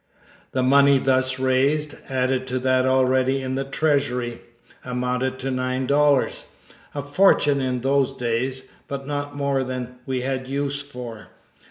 [0.53, 4.41] The money thus raised, added to that already in the treasury,
[4.83, 6.47] amounted to nine dollars
[6.95, 11.27] a fortune in those days; but not more than we had use for.